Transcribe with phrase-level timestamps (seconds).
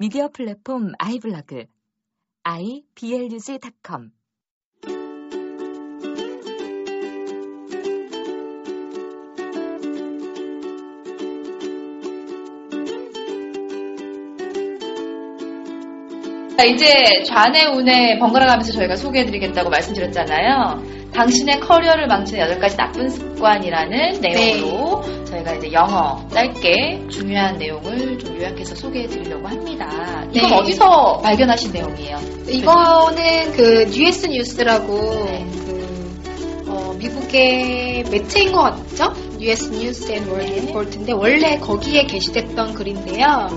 [0.00, 1.66] 미디어 플랫폼 아이블로그
[2.42, 4.12] iblog.com
[16.56, 16.86] 자, 이제
[17.26, 21.10] 좌뇌 우뇌 번갈아 가면서 저희가 소개해드리겠다고 말씀드렸잖아요.
[21.12, 24.89] 당신의 커리어를 망치는 8가지 나쁜 습관이라는 내용으로
[25.40, 30.24] 저희가 이제 영어 짧게 중요한 내용을 좀 요약해서 소개해 드리려고 합니다.
[30.32, 30.56] 이건 네.
[30.56, 32.18] 어디서 발견하신 내용이에요?
[32.48, 35.46] 이거는 그 뉴스 뉴스라고 네.
[35.66, 39.12] 그 어, 미국의 매체인 것 같죠?
[39.40, 40.60] US 뉴스 앤 월드 네.
[40.60, 43.48] 리포트인데 원래 거기에 게시됐던 글인데요.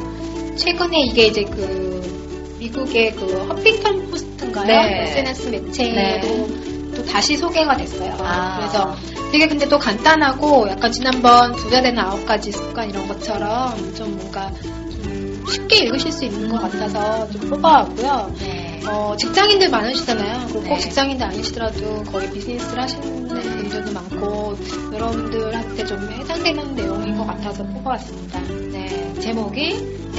[0.55, 4.65] 최근에 이게 이제 그 미국의 그 허핑턴 포스트인가요?
[4.65, 5.03] 네.
[5.03, 6.72] SNS 매체로 네.
[7.03, 8.15] 또 다시 소개가 됐어요.
[8.19, 8.57] 아.
[8.57, 8.95] 그래서
[9.31, 14.51] 되게 근데 또 간단하고 약간 지난번 부자 되는 아홉 가지 습관 이런 것처럼 좀 뭔가
[14.61, 18.33] 좀 쉽게 읽으실 수 있는 것 같아서 좀 뽑아왔고요.
[18.39, 18.81] 네.
[18.87, 20.47] 어, 직장인들 많으시잖아요.
[20.47, 20.69] 그리고 네.
[20.69, 24.55] 꼭 직장인들 아니시더라도 거의 비즈니스를 하시는 분들도 많고
[24.93, 28.39] 여러분들한테 좀 해당되는 내용인 것 같아서 뽑아왔습니다.
[28.71, 29.13] 네.
[29.19, 29.61] 제목이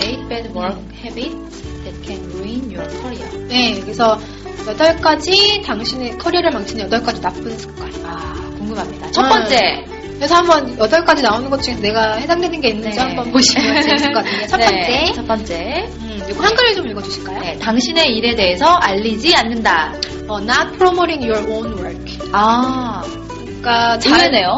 [0.00, 3.48] Eight Bad Work Habits That Can Ruin Your Career.
[3.48, 4.18] 네, 그래서
[4.66, 7.92] 여덟 가지 당신의 커리어를 망치는 여덟 가지 나쁜 습관.
[8.04, 9.10] 아, 궁금합니다.
[9.10, 9.28] 첫 음.
[9.28, 9.84] 번째.
[10.16, 13.02] 그래서 한번 여덟 가지 나오는 것 중에서 내가 해당되는 게 있는지 네.
[13.04, 14.46] 한번 보시면 재밌을 것 같아요.
[14.46, 15.12] 첫 네, 번째.
[15.12, 15.88] 첫 번째.
[16.00, 17.40] 음, 이거 한글을 좀 읽어주실까요?
[17.40, 19.92] 네, 당신의 일에 대해서 알리지 않는다.
[20.28, 22.18] 어, not promoting your own work.
[22.32, 23.02] 아,
[23.36, 24.56] 그러니까 잘, 의외네요.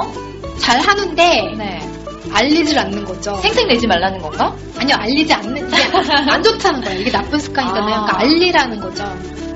[0.59, 1.96] 잘 하는데 네.
[2.33, 3.37] 알리질 않는 거죠.
[3.37, 4.55] 생색 내지 말라는 건가?
[4.79, 5.77] 아니요, 알리지 않는 게
[6.31, 7.01] 안 좋다는 거예요.
[7.01, 7.95] 이게 나쁜 습관이잖아요.
[7.95, 8.05] 아.
[8.07, 9.05] 그러니까 알리라는 거죠.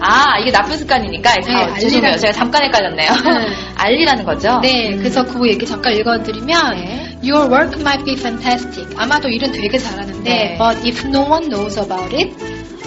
[0.03, 1.35] 아, 이게 나쁜 습관이니까.
[1.41, 2.17] 네, 아, 죄송해요.
[2.17, 3.11] 제가 잠깐 헷갈렸네요.
[3.13, 3.55] 네.
[3.77, 4.61] 알리라는 거죠?
[4.61, 4.99] 네, 음.
[4.99, 7.19] 그래서 그 얘기 잠깐 읽어드리면 네.
[7.23, 8.89] Your work might be fantastic.
[8.97, 10.57] 아마도 일은 되게 잘하는데 네.
[10.59, 12.33] But if no one knows about it,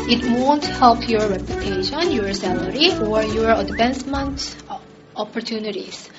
[0.09, 4.57] it won't help your reputation, your salary, or your advancement
[5.15, 6.09] opportunities.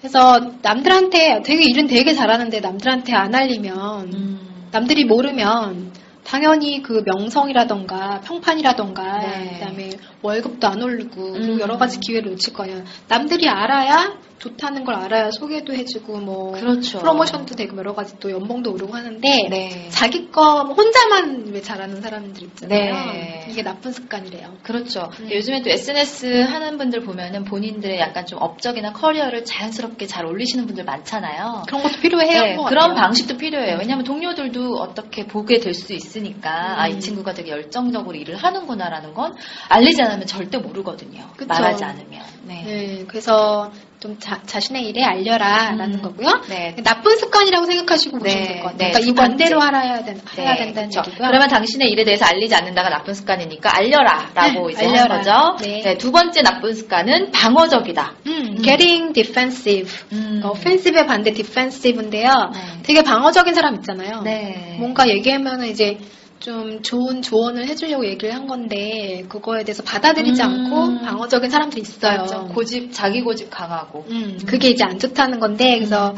[0.00, 4.68] 그래서 남들한테 되게 일은 되게 잘하는데 남들한테 안 알리면 음.
[4.72, 5.92] 남들이 모르면
[6.24, 9.58] 당연히 그 명성이라던가 평판이라던가 네.
[9.58, 9.90] 그다음에
[10.22, 11.60] 월급도 안 오르고 그리고 음.
[11.60, 12.82] 여러 가지 기회를 놓칠 거예요.
[13.08, 16.98] 남들이 알아야 좋다는 걸 알아야 소개도 해주고 뭐 그렇죠.
[16.98, 19.88] 프로모션도 되고 여러 가지 또 연봉도 오르고 하는데 네.
[19.90, 23.12] 자기 거 혼자만 왜 잘하는 사람들 있잖아요.
[23.12, 23.46] 네.
[23.50, 24.54] 이게 나쁜 습관이래요.
[24.62, 25.10] 그렇죠.
[25.20, 25.30] 음.
[25.30, 30.84] 요즘에 또 SNS 하는 분들 보면은 본인들의 약간 좀 업적이나 커리어를 자연스럽게 잘 올리시는 분들
[30.84, 31.64] 많잖아요.
[31.66, 32.42] 그런 것도 필요해요.
[32.42, 32.94] 네, 것 그런.
[32.94, 33.76] 방식도 필요해요.
[33.78, 37.00] 왜냐하면 동료들도 어떻게 보게 될 수 있으니까 아, 이 음.
[37.00, 39.34] 친구가 되게 열정적으로 일을 하는구나라는 건
[39.68, 41.28] 알리지 않으면 절대 모르거든요.
[41.36, 41.46] 그쵸.
[41.46, 42.22] 말하지 않으면.
[42.44, 42.62] 네.
[42.64, 46.02] 네, 그래서 좀 자, 자신의 일에 알려라라는 음.
[46.02, 46.40] 거고요.
[46.48, 46.74] 네.
[46.82, 48.78] 나쁜 습관이라고 생각하시고 네, 보시면 될것 같아요.
[48.78, 51.10] 네, 그러니까 두이 반대로 해야, 된, 해야 네, 된다는 그렇죠.
[51.10, 51.28] 얘기고요.
[51.28, 55.02] 그러면 당신의 일에 대해서 알리지 않는다가 나쁜 습관이니까 알려라라고 네, 이제 알려라.
[55.02, 55.56] 하는 거죠.
[55.62, 55.98] 네.
[55.98, 58.14] 두 번째 나쁜 습관은 방어적이다.
[58.26, 59.92] 음, getting defensive.
[60.12, 60.40] 음.
[60.44, 62.30] 어, offensive의 반대 defensive인데요.
[62.54, 62.82] 네.
[62.82, 64.22] 되게 방어적인 사람 있잖아요.
[64.22, 64.76] 네.
[64.78, 65.98] 뭔가 얘기하면 이제
[66.40, 70.48] 좀 좋은 조언을 해주려고 얘기를 한 건데 그거에 대해서 받아들이지 음.
[70.48, 72.22] 않고 방어적인 사람들이 있어요.
[72.22, 72.48] 맞죠.
[72.48, 74.06] 고집, 자기 고집 강하고.
[74.08, 76.14] 음, 그게 이제 안 좋다는 건데 그래서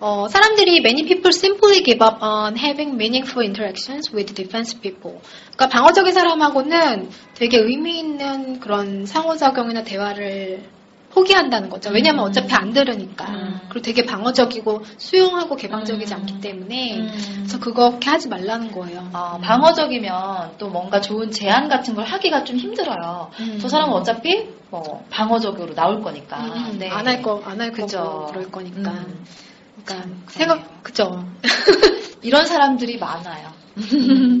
[0.00, 5.20] 어, 사람들이 many people simply give up on having meaningful interactions with defensive people.
[5.54, 10.62] 그러니까 방어적인 사람하고는 되게 의미 있는 그런 상호작용이나 대화를
[11.14, 11.90] 포기한다는 거죠.
[11.90, 12.30] 왜냐면 음.
[12.30, 13.28] 어차피 안 들으니까.
[13.28, 13.60] 음.
[13.68, 16.20] 그리고 되게 방어적이고 수용하고 개방적이지 음.
[16.20, 17.12] 않기 때문에 음.
[17.38, 19.08] 그래서 그렇게 하지 말라는 거예요.
[19.12, 23.30] 어, 방어적이면 또 뭔가 좋은 제안 같은 걸 하기가 좀 힘들어요.
[23.40, 23.58] 음.
[23.60, 26.38] 저 사람은 어차피 뭐 방어적으로 나올 거니까.
[26.38, 26.88] 음, 네.
[26.88, 27.98] 안할 거, 안할 그죠.
[27.98, 28.90] 거고 그럴 거니까.
[28.90, 29.24] 음.
[29.84, 31.24] 그러니까 참 생각, 그죠.
[32.22, 33.52] 이런 사람들이 많아요.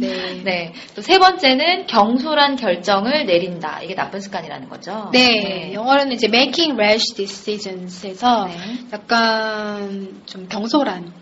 [0.00, 0.42] 네.
[0.44, 0.72] 네.
[0.94, 3.80] 또 세 번째는 경솔한 결정을 내린다.
[3.82, 5.08] 이게 나쁜 습관이라는 거죠.
[5.12, 8.56] 네, 영어로는 이제 making rash decisions에서 네.
[8.92, 11.12] 약간 좀 경솔한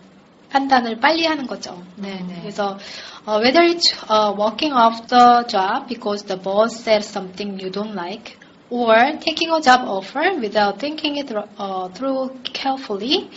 [0.49, 1.81] 판단을 빨리 하는 거죠.
[1.95, 2.39] 네, 네.
[2.41, 2.77] 그래서
[3.25, 7.95] 어, whether it's uh, walking off the job because the boss said something you don't
[7.95, 8.35] like,
[8.69, 13.29] or taking a job offer without thinking it uh, through carefully,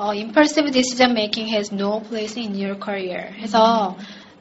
[0.00, 3.32] uh, impulsive decision making has no place in your career.
[3.38, 3.96] 해서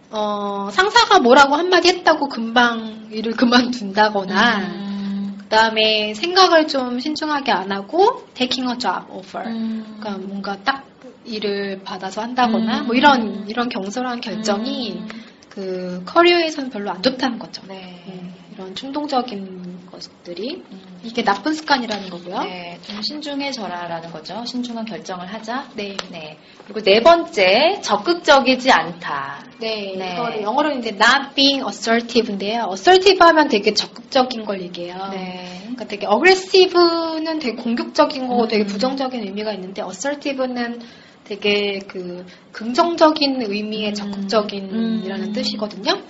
[0.09, 5.37] 어, 상사가 뭐라고 한마디 했다고 금방 일을 그만둔다거나, 음.
[5.39, 9.49] 그 다음에 생각을 좀 신중하게 안 하고, taking a job offer.
[9.49, 9.97] 음.
[9.99, 10.85] 그러니까 뭔가 딱
[11.25, 12.85] 일을 받아서 한다거나, 음.
[12.85, 15.07] 뭐 이런, 이런 경솔한 결정이 음.
[15.49, 17.63] 그 커리어에서는 별로 안 좋다는 거죠.
[17.67, 18.03] 네.
[18.05, 20.92] 네, 이런 충동적인 것들이 음.
[21.03, 22.43] 이게 나쁜 습관이라는 거고요.
[22.43, 24.43] 네, 좀 신중해져라라는 거죠.
[24.45, 25.67] 신중한 결정을 하자.
[25.75, 25.97] 네.
[26.09, 26.37] 네.
[26.63, 29.43] 그리고 네 번째, 적극적이지 않다.
[29.59, 30.13] 네, 네.
[30.13, 32.69] 이거를 영어로 이제 not being assertive인데요.
[32.71, 35.09] assertive 하면 되게 적극적인 걸 얘기해요.
[35.11, 35.59] 네.
[35.61, 38.47] 그러니까 되게 aggressive는 되게 공격적인 거고 음.
[38.47, 40.79] 되게 부정적인 의미가 있는데 assertive는
[41.25, 43.93] 되게 그 긍정적인 의미의 음.
[43.93, 45.33] 적극적인이라는 음.
[45.33, 46.01] 뜻이거든요.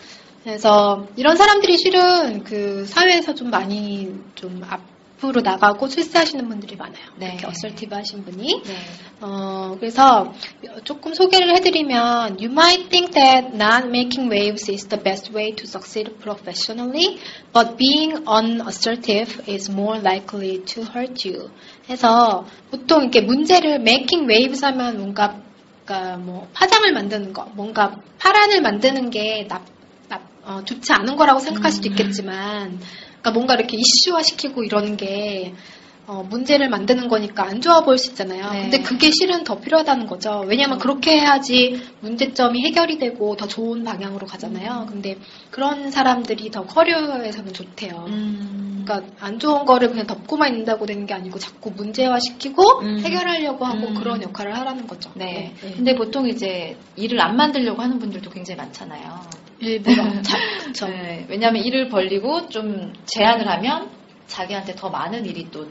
[0.44, 7.06] 그래서 이런 사람들이 실은 그 사회에서 좀 많이 좀 앞으로 나가고 출세하시는 분들이 많아요.
[7.18, 7.28] 네.
[7.28, 8.62] 이렇게 assertive 하신 분이.
[8.66, 8.74] 네.
[9.22, 10.34] 어, 그래서
[10.84, 15.64] 조금 소개를 해드리면 You might think that not making waves is the best way to
[15.64, 17.20] succeed professionally,
[17.54, 21.50] but being unassertive is more likely to hurt you.
[21.90, 25.42] 해서 보통 이렇게 문제를 making waves 하면 뭔가
[25.86, 29.64] 그러니까 뭐 파장을 만드는 거, 뭔가 파란을 만드는 게 나, 나,
[30.46, 31.92] 어, 좋지 않은 거라고 생각할 수도 음.
[31.92, 32.80] 있겠지만,
[33.22, 35.54] 그러니까 뭔가 이렇게 이슈화 시키고 이러는 게
[36.06, 38.52] 어, 문제를 만드는 거니까 안 좋아 보일 수 있잖아요.
[38.52, 38.62] 네.
[38.64, 40.44] 근데 그게 실은 더 필요하다는 거죠.
[40.46, 44.88] 왜냐하면 그렇게 해야지 문제점이 해결이 되고 더 좋은 방향으로 가잖아요.
[44.90, 45.18] 근데
[45.50, 48.06] 그런 사람들이 더 커리어에서는 좋대요.
[48.10, 48.84] 음.
[48.84, 53.00] 그러니까 안 좋은 거를 그냥 덮고만 있는다고 되는 게 아니고 자꾸 문제화 시키고 음.
[53.00, 53.94] 해결하려고 하고 음.
[53.94, 55.10] 그런 역할을 하라는 거죠.
[55.16, 55.54] 네.
[55.62, 55.72] 네.
[55.74, 59.22] 근데 보통 이제 일을 안 만들려고 하는 분들도 굉장히 많잖아요.
[59.64, 60.88] 일부러 자, 그쵸.
[60.88, 61.26] 네.
[61.30, 63.90] 왜냐하면 일을 벌리고 좀 제한을 하면
[64.28, 65.68] 자기한테 더 많은 일이 또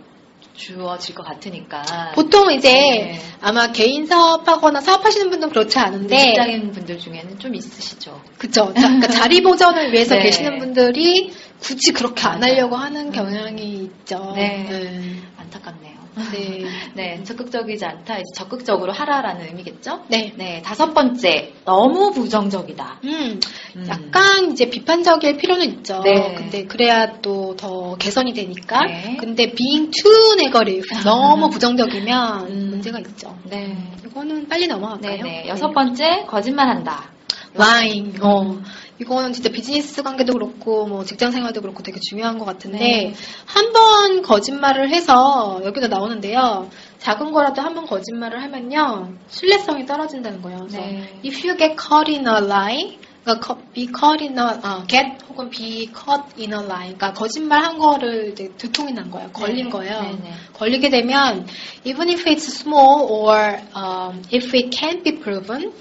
[0.54, 2.12] 주어질 것 같으니까.
[2.14, 3.18] 보통 이제 네.
[3.40, 8.20] 아마 개인 사업하거나 사업하시는 분들은 그렇지 않은데 직장인 분들 중에는 좀 있으시죠.
[8.38, 8.72] 그쵸.
[8.74, 10.24] 자, 그러니까 자리 보전을 위해서 네.
[10.24, 12.42] 계시는 분들이 굳이 그렇게 안.
[12.42, 14.32] 하려고 하는 경향이 있죠.
[14.36, 14.66] 네.
[14.68, 15.22] 네.
[15.38, 16.01] 안타깝네요.
[16.32, 16.64] 네.
[16.94, 18.16] 네, 적극적이지 않다.
[18.16, 20.04] 이제 적극적으로 하라라는 의미겠죠?
[20.08, 20.32] 네.
[20.36, 23.00] 네, 다섯 번째, 너무 부정적이다.
[23.04, 23.40] 음,
[23.76, 23.86] 음.
[23.88, 26.00] 약간 이제 비판적일 필요는 있죠.
[26.04, 26.34] 네.
[26.34, 28.84] 근데 그래야 또 더 개선이 되니까.
[28.86, 29.16] 네.
[29.18, 32.70] 근데 being too negative, 너무 부정적이면 음.
[32.70, 33.38] 문제가 있죠.
[33.44, 33.76] 네.
[34.04, 35.16] 이거는 빨리 넘어갈까요?
[35.16, 35.48] 네, 네.
[35.48, 37.10] 여섯 번째, 거짓말한다.
[37.54, 38.18] lying.
[38.22, 38.56] 어,
[38.98, 43.14] 이거는 진짜 비즈니스 관계도 그렇고, 뭐 직장 생활도 그렇고 되게 중요한 것 같은데, 네.
[43.46, 46.68] 한번 거짓말을 해서, 여기도 나오는데요.
[46.98, 50.58] 작은 거라도 한번 거짓말을 하면요, 신뢰성이 떨어진다는 거예요.
[50.60, 51.20] 그래서, 네.
[51.24, 55.48] if you get caught in a lie, 그러니까 be caught in a, 어, get 혹은
[55.48, 56.94] be caught in a lie.
[56.94, 59.30] 그러니까 거짓말 한 거를 이제 두통이 난 거예요.
[59.32, 59.70] 걸린 네.
[59.70, 60.02] 거예요.
[60.02, 60.32] 네, 네.
[60.52, 61.46] 걸리게 되면,
[61.84, 65.72] even if it's small or um, if it can't be proven,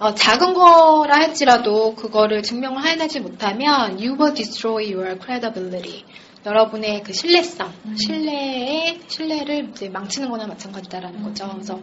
[0.00, 6.04] 어, 작은 거라 할지라도 그거를 증명을 해내지 못하면 you will destroy your credibility.
[6.46, 7.96] 여러분의 그 신뢰성, 음.
[7.96, 11.24] 신뢰의 신뢰를 이제 망치는 거나 마찬가지다라는 음.
[11.24, 11.50] 거죠.
[11.52, 11.80] 그래서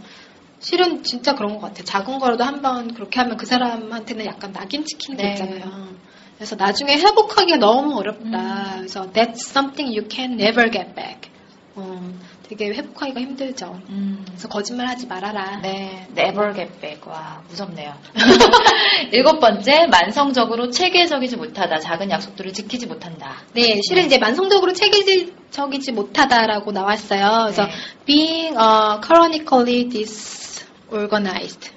[0.60, 1.84] 실은 진짜 그런 것 같아요.
[1.84, 5.30] 작은 거라도 한번 그렇게 하면 그 사람한테는 약간 낙인 찍히는 게 네.
[5.34, 5.90] 있잖아요.
[6.38, 8.24] 그래서 나중에 회복하기가 너무 어렵다.
[8.24, 8.78] 음.
[8.78, 11.30] 그래서 that's something you can never get back.
[11.75, 12.02] 어,
[12.50, 13.82] 되게 회복하기가 힘들죠.
[13.90, 14.24] 음.
[14.26, 15.60] 그래서 거짓말 하지 말아라.
[15.62, 17.02] 네, never get back.
[17.06, 17.94] 와, 무섭네요.
[19.12, 21.80] 일곱 번째, 만성적으로 체계적이지 못하다.
[21.80, 23.44] 작은 약속들을 지키지 못한다.
[23.54, 27.44] 네, 실은 이제 만성적으로 체계적이지 못하다라고 나왔어요.
[27.44, 27.72] 그래서 네.
[28.06, 31.72] being uh, chronically disorganized.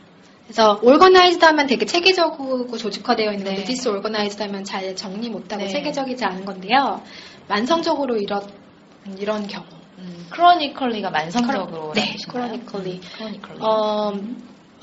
[0.44, 3.64] 그래서 organized 하면 되게 체계적이고 조직화되어 있는 건데 네.
[3.64, 5.68] disorganized 하면 잘 정리 못하고 네.
[5.68, 7.02] 체계적이지 않은 건데요.
[7.48, 8.42] 만성적으로 이런
[9.18, 9.79] 이런 경우.
[10.00, 11.92] 음, chronically가 만성적으로.
[11.94, 13.00] 네, chronically.
[13.00, 13.60] chronically.
[13.60, 14.12] 어,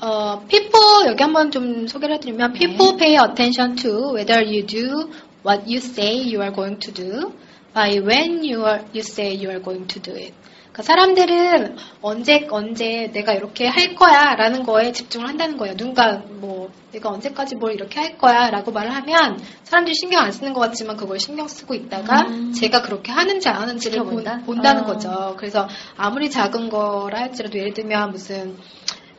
[0.00, 2.58] 어, people 여기 한번 좀 소개를 해드리면 네.
[2.58, 5.10] people pay attention to whether you do
[5.44, 7.32] what you say you are going to do
[7.74, 10.34] by when you are you say you are going to do it.
[10.78, 15.76] 그러니까 사람들은 언제 언제 내가 이렇게 할 거야라는 거에 집중을 한다는 거예요.
[15.76, 20.60] 누군가 뭐 내가 언제까지 뭘 이렇게 할 거야라고 말을 하면 사람들이 신경 안 쓰는 것
[20.60, 22.52] 같지만 그걸 신경 쓰고 있다가 음.
[22.52, 24.46] 제가 그렇게 하는지 안 하는지를 본, 지켜본다?
[24.46, 24.86] 본다는 어.
[24.86, 25.34] 거죠.
[25.36, 28.56] 그래서 아무리 작은 거라 할지라도 예를 들면 무슨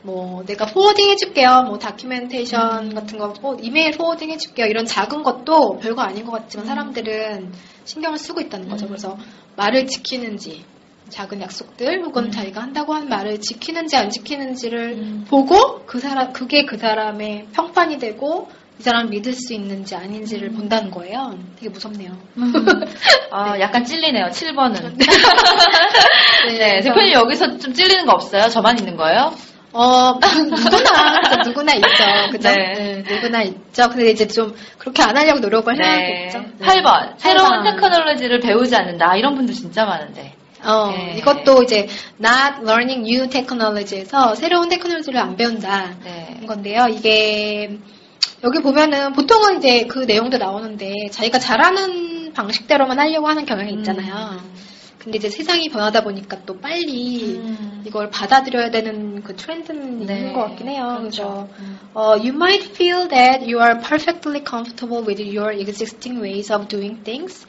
[0.01, 1.63] 뭐 내가 forwarding 해줄게요.
[1.67, 4.67] 뭐 documentation 같은 거 포- 이메일 forwarding 해줄게요.
[4.67, 7.51] 이런 작은 것도 별거 아닌 것 같지만 사람들은
[7.83, 8.85] 신경을 쓰고 있다는 거죠.
[8.85, 8.87] 음.
[8.87, 9.17] 그래서
[9.57, 10.63] 말을 지키는지
[11.09, 12.31] 작은 약속들 혹은 음.
[12.31, 15.25] 자기가 한다고 한 말을 지키는지 안 지키는지를 음.
[15.29, 18.49] 보고 그 사람 그게 그 사람의 평판이 되고
[18.79, 21.37] 이 사람 믿을 수 있는지 아닌지를 본다는 거예요.
[21.57, 22.11] 되게 무섭네요.
[23.31, 24.27] 아, 약간 찔리네요.
[24.27, 24.95] 7번은.
[26.47, 28.47] 네, 네, 그래서- 대표님 여기서 좀 찔리는 거 없어요?
[28.49, 29.33] 저만 있는 거예요?
[29.71, 31.87] 어, 누구나, 누구나 있죠.
[32.31, 32.49] 그죠?
[32.49, 33.03] 네.
[33.03, 33.89] 네, 누구나 있죠.
[33.89, 36.39] 근데 이제 좀 그렇게 안 하려고 노력을 해야겠죠.
[36.39, 36.65] 네.
[36.65, 37.13] 8번.
[37.17, 37.63] 새로운 8번.
[37.75, 39.15] 테크놀로지를 배우지 않는다.
[39.17, 40.33] 이런 분들 진짜 많은데.
[40.63, 41.15] 어, 네.
[41.17, 41.87] 이것도 이제
[42.19, 45.95] not learning new technology에서 새로운 테크놀로지를 안 배운다.
[46.03, 46.35] 네.
[46.39, 46.87] 는 건데요.
[46.89, 47.77] 이게
[48.43, 54.39] 여기 보면은 보통은 이제 그 내용도 나오는데 자기가 잘하는 방식대로만 하려고 하는 경향이 있잖아요.
[54.99, 57.83] 근데 이제 세상이 변하다 보니까 또 빨리 음.
[57.85, 60.17] 이걸 받아들여야 되는 그 트렌드는 네.
[60.17, 60.97] 있는 것 같긴 해요.
[60.99, 61.49] 그래서 그렇죠.
[61.59, 61.79] 음.
[61.93, 67.01] 어, you might feel that you are perfectly comfortable with your existing ways of doing
[67.03, 67.47] things.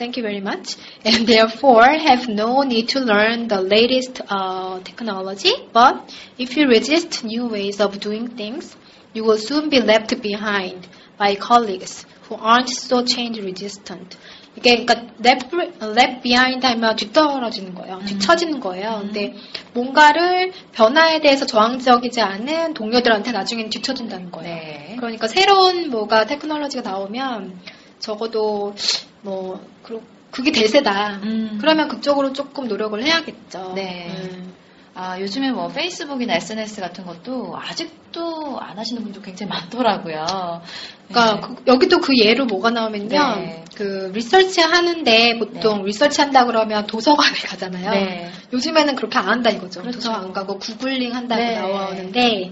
[0.00, 0.76] Thank you very much.
[1.04, 5.52] And therefore have no need to learn the latest uh, technology.
[5.74, 8.74] But if you resist new ways of doing things,
[9.12, 10.88] you will soon be left behind
[11.18, 14.16] by colleagues who aren't so change resistant.
[14.56, 18.00] 이게 그러니까 left, left behind 하면 뒤떨어지는 거예요.
[18.06, 19.00] 뒤처지는 거예요.
[19.02, 19.34] 근데
[19.74, 24.54] 뭔가를 변화에 대해서 저항적이지 않은 동료들한테 나중엔 뒤처진다는 거예요.
[24.54, 24.96] 네.
[24.96, 27.60] 그러니까 새로운 뭐가 테크놀로지가 나오면
[28.00, 28.74] 적어도
[29.22, 31.20] 뭐 그- 그게 대세다.
[31.22, 31.58] 음.
[31.60, 33.72] 그러면 그쪽으로 조금 노력을 해야겠죠.
[33.74, 34.08] 네.
[34.10, 34.54] 음.
[34.94, 40.60] 아, 요즘에 뭐 페이스북이나 SNS 같은 것도 아직도 안 하시는 분도 굉장히 많더라고요.
[41.08, 41.54] 그러니까 네.
[41.56, 43.08] 그- 여기도 그 예로 뭐가 나오면요.
[43.36, 43.64] 네.
[43.74, 47.90] 그 리서치 하는데 보통 리서치 한다 그러면 도서관에 가잖아요.
[47.92, 48.30] 네.
[48.52, 49.80] 요즘에는 그렇게 안 한다 이거죠.
[49.80, 49.98] 그렇죠.
[49.98, 51.54] 도서관 안 가고 구글링 한다고 네.
[51.58, 52.50] 나오는데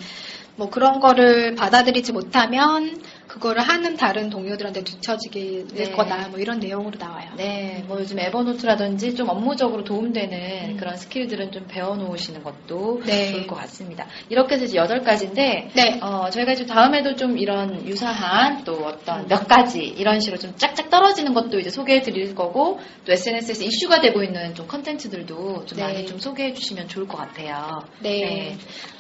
[0.57, 3.01] 뭐 그런 거를 받아들이지 못하면
[3.39, 5.93] 그거를 하는 다른 동료들한테 뒤처지게 될 네.
[5.93, 6.29] 거다.
[6.29, 7.31] 뭐 이런 내용으로 나와요.
[7.37, 10.77] 네, 뭐 요즘 에버노트라든지 좀 업무적으로 도움되는 음.
[10.77, 13.31] 그런 스킬들은 좀 배워놓으시는 것도 네.
[13.33, 14.07] 좋을 것 같습니다.
[14.29, 16.01] 이렇게 해서 이제 여덟 가지인데, 네.
[16.03, 20.91] 어, 저희가 이제 다음에도 좀 이런 유사한 또 어떤 몇 가지 이런 식으로 좀 짝짝
[20.91, 25.85] 떨어지는 것도 이제 소개해 드릴 거고, 또 SNS에서 이슈가 되고 있는 좀 컨텐츠들도 좀 네.
[25.85, 27.83] 많이 좀 소개해 주시면 좋을 것 같아요.
[28.01, 28.57] 네.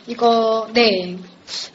[0.06, 1.16] 이거, 네.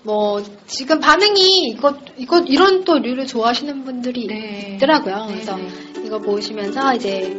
[0.03, 4.73] 뭐, 지금 반응이, 이거, 이거, 이런 또 류를 좋아하시는 분들이 네.
[4.75, 5.25] 있더라고요.
[5.27, 5.67] 네, 그래서 네.
[6.05, 7.35] 이거 보시면서 이제,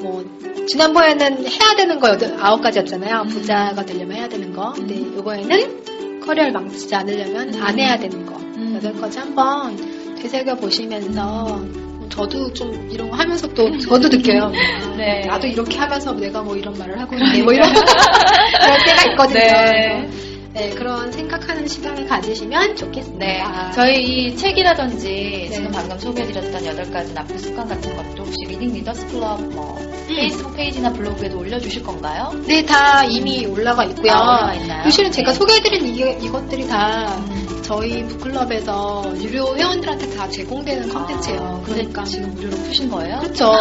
[0.00, 0.24] 뭐,
[0.66, 3.22] 지난번에는 해야 되는 거 여덟, 아홉 가지였잖아요.
[3.22, 3.28] 음.
[3.28, 4.72] 부자가 되려면 해야 되는 거.
[4.72, 8.36] 근데 이번에는 커리어를 망치지 않으려면 안 해야 되는 거.
[8.36, 8.74] 음.
[8.76, 9.76] 여덟 가지 한번
[10.16, 11.64] 되새겨 보시면서
[12.08, 14.44] 저도 좀 이런 거 하면서 또 저도 느껴요.
[14.44, 15.24] 아, 네.
[15.26, 17.42] 나도 이렇게 하면서 내가 뭐 이런 말을 하고 있네.
[17.42, 19.40] 뭐 이런 그럴 때가 있거든요.
[19.40, 20.08] 네.
[20.54, 23.18] 네, 그런 생각하는 시간을 가지시면 좋겠습니다.
[23.24, 23.42] 네.
[23.74, 25.78] 저희 이 책이라든지 지금 네.
[25.78, 29.78] 방금 소개해드렸던 여덟 가지 나쁜 습관 같은 것도 혹시 리딩 리더스 클럽 뭐
[30.08, 32.32] 페이스북 페이지나 블로그에도 올려주실 건가요?
[32.46, 34.12] 네, 다 이미 올라가 있고요.
[34.12, 34.82] 아, 있나요?
[34.84, 35.38] 사실은 제가 네.
[35.38, 37.62] 소개해드린 이게, 이것들이 다 음.
[37.62, 41.40] 저희 북클럽에서 유료 회원들한테 다 제공되는 컨텐츠예요.
[41.40, 43.20] 아, 그러니까 지금 무료로 푸신 거예요?
[43.20, 43.52] 그렇죠.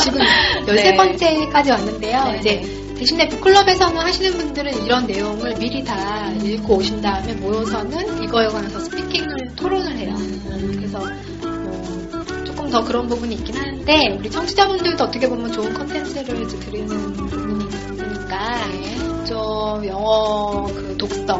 [0.00, 0.20] 지금
[0.66, 2.24] 13번째까지 왔는데요.
[2.24, 2.81] 네, 이제 네.
[3.02, 9.56] 대신에 북클럽에서는 하시는 분들은 이런 내용을 미리 다 읽고 오신 다음에 모여서는 이거에 관해서 speaking을
[9.56, 10.14] 토론을 해요.
[10.16, 16.46] 음, 그래서 뭐 조금 더 그런 부분이 있긴 하는데 우리 청취자분들도 어떻게 보면 좋은 컨텐츠를
[16.46, 21.38] 드리는 부분이 있으니까 좀 영어 그 독서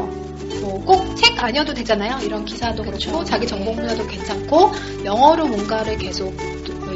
[0.59, 2.19] 뭐 꼭책 아니어도 되잖아요.
[2.25, 4.71] 이런 기사도 그렇고 자기 전공 분야도 괜찮고
[5.05, 6.35] 영어로 뭔가를 계속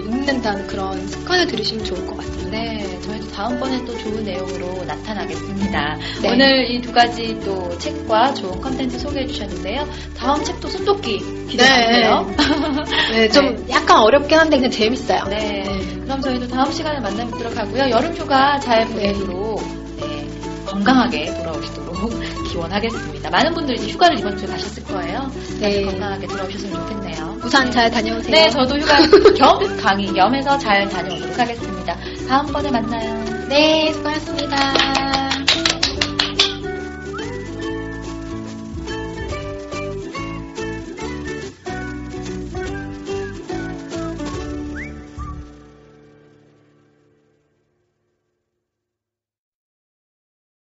[0.07, 2.17] 읽는다는 그런 습관을 들이시면 좋을 것.
[2.49, 5.97] 네, 저희도 다음번에 또 좋은 내용으로 나타나겠습니다.
[6.21, 6.29] 네.
[6.31, 9.85] 오늘 이 두 가지 또 책과 좋은 컨텐츠 소개해 주셨는데요.
[10.17, 12.33] 다음 책도 손독기 기대하세요.
[13.11, 15.23] 네, 좀 약간 어렵긴 한데 그냥 재밌어요.
[15.25, 15.63] 네.
[16.03, 17.89] 그럼 저희도 다음 시간에 만나뵙도록 하고요.
[17.89, 19.61] 여름 휴가 잘 보내도록
[19.99, 20.27] 네,
[20.65, 22.11] 건강하게 돌아오시도록
[22.57, 23.29] 기원하겠습니다.
[23.29, 25.31] 많은 분들이 이제 휴가를 이번 주에 가셨을 거예요.
[25.59, 25.83] 네.
[25.83, 27.37] 건강하게 돌아오셨으면 좋겠네요.
[27.39, 28.31] 부산 잘 다녀오세요.
[28.31, 28.97] 네, 저도 휴가
[29.37, 31.95] 겸 강의 겸해서 잘 다녀오도록 하겠습니다.
[32.27, 33.47] 다음번에 만나요.
[33.47, 35.36] 네, 수고하셨습니다.